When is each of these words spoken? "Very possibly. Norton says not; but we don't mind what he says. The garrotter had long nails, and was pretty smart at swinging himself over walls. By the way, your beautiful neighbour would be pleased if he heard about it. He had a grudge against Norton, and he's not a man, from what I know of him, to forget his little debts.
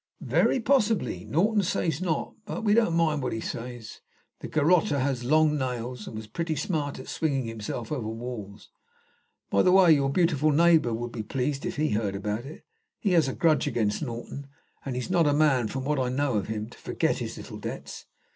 "Very 0.23 0.59
possibly. 0.59 1.25
Norton 1.25 1.61
says 1.61 2.01
not; 2.01 2.33
but 2.47 2.63
we 2.63 2.73
don't 2.73 2.95
mind 2.95 3.21
what 3.21 3.33
he 3.33 3.39
says. 3.39 4.01
The 4.39 4.47
garrotter 4.47 4.97
had 4.97 5.23
long 5.23 5.59
nails, 5.59 6.07
and 6.07 6.15
was 6.15 6.25
pretty 6.25 6.55
smart 6.55 6.97
at 6.97 7.07
swinging 7.07 7.45
himself 7.45 7.91
over 7.91 8.07
walls. 8.07 8.71
By 9.51 9.61
the 9.61 9.71
way, 9.71 9.91
your 9.91 10.09
beautiful 10.09 10.49
neighbour 10.51 10.91
would 10.91 11.11
be 11.11 11.21
pleased 11.21 11.67
if 11.67 11.75
he 11.75 11.91
heard 11.91 12.15
about 12.15 12.45
it. 12.45 12.63
He 12.99 13.11
had 13.11 13.27
a 13.27 13.33
grudge 13.33 13.67
against 13.67 14.01
Norton, 14.01 14.47
and 14.83 14.95
he's 14.95 15.11
not 15.11 15.27
a 15.27 15.33
man, 15.33 15.67
from 15.67 15.85
what 15.85 15.99
I 15.99 16.09
know 16.09 16.33
of 16.33 16.47
him, 16.47 16.67
to 16.71 16.77
forget 16.79 17.19
his 17.19 17.37
little 17.37 17.59
debts. 17.59 18.07